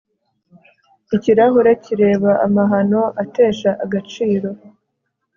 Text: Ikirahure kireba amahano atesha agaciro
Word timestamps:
Ikirahure 1.15 1.71
kireba 1.83 2.31
amahano 2.45 3.01
atesha 3.23 3.69
agaciro 3.85 4.49